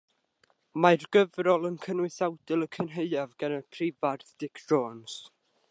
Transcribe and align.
Mae'r 0.85 1.03
gyfrol 1.17 1.69
yn 1.69 1.77
cynnwys 1.83 2.17
awdl 2.29 2.67
Y 2.67 2.69
Cynhaeaf 2.77 3.37
gan 3.45 3.59
y 3.61 3.61
Prifardd 3.77 4.35
Dic 4.45 4.65
Jones. 4.73 5.21